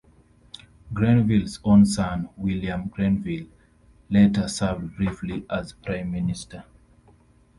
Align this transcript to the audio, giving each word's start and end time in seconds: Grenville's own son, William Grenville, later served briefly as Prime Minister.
Grenville's 0.95 1.59
own 1.63 1.85
son, 1.85 2.29
William 2.35 2.87
Grenville, 2.87 3.45
later 4.09 4.47
served 4.47 4.95
briefly 4.97 5.45
as 5.47 5.73
Prime 5.73 6.11
Minister. 6.11 6.63